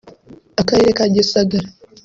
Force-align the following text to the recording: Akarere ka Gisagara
Akarere 0.61 0.91
ka 0.97 1.05
Gisagara 1.15 1.67